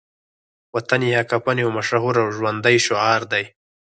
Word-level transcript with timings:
وطن 0.75 1.01
یا 1.13 1.21
کفن 1.29 1.57
يو 1.63 1.69
مشهور 1.77 2.15
او 2.21 2.27
ژوندی 2.35 2.77
شعار 2.85 3.21
دی 3.31 3.43